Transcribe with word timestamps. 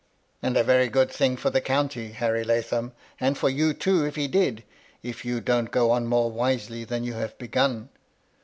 "And 0.41 0.57
a 0.57 0.63
very 0.63 0.87
good 0.87 1.11
thing 1.11 1.37
for 1.37 1.51
the 1.51 1.61
county, 1.61 2.13
Harry 2.13 2.43
Lathom; 2.43 2.91
and 3.19 3.37
for 3.37 3.49
you 3.51 3.71
too, 3.71 4.03
if 4.03 4.15
he 4.15 4.27
did,— 4.27 4.63
if 5.03 5.23
you 5.23 5.39
donH 5.39 5.69
go 5.69 5.91
on 5.91 6.07
more 6.07 6.31
wisely 6.31 6.83
than 6.83 7.03
you 7.03 7.13
have 7.13 7.37
begun. 7.37 7.89